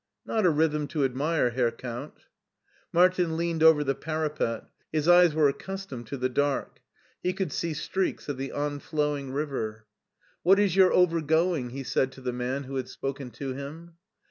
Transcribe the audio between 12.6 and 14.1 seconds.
who had spoken to him.